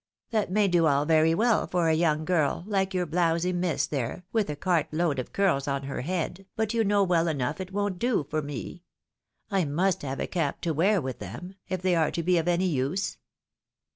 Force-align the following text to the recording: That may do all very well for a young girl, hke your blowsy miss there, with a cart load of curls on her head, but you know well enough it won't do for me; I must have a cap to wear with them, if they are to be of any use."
That 0.31 0.49
may 0.51 0.67
do 0.67 0.87
all 0.87 1.05
very 1.05 1.35
well 1.35 1.67
for 1.67 1.87
a 1.87 1.93
young 1.93 2.25
girl, 2.25 2.65
hke 2.67 2.95
your 2.95 3.05
blowsy 3.05 3.53
miss 3.53 3.85
there, 3.85 4.23
with 4.33 4.49
a 4.49 4.55
cart 4.55 4.87
load 4.91 5.19
of 5.19 5.31
curls 5.31 5.67
on 5.67 5.83
her 5.83 6.01
head, 6.01 6.47
but 6.55 6.73
you 6.73 6.83
know 6.83 7.03
well 7.03 7.27
enough 7.27 7.61
it 7.61 7.71
won't 7.71 7.99
do 7.99 8.23
for 8.27 8.41
me; 8.41 8.81
I 9.51 9.63
must 9.63 10.01
have 10.01 10.19
a 10.19 10.25
cap 10.25 10.59
to 10.61 10.73
wear 10.73 10.99
with 11.03 11.19
them, 11.19 11.53
if 11.69 11.83
they 11.83 11.93
are 11.95 12.09
to 12.13 12.23
be 12.23 12.39
of 12.39 12.47
any 12.47 12.65
use." 12.65 13.19